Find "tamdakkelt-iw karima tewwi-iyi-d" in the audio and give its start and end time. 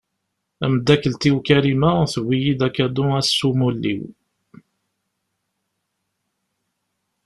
0.59-2.61